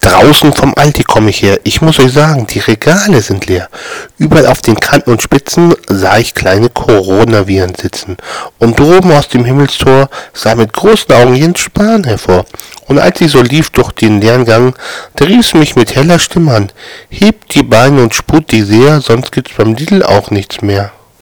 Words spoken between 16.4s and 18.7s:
an. Hebt die Beine und sput die